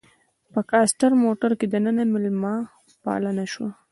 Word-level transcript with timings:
په 0.53 0.59
کاسټر 0.69 1.11
موټر 1.23 1.51
کې 1.59 1.65
دننه 1.73 2.03
میلمه 2.11 2.53
پالنه 3.03 3.45
شوه. 3.53 3.69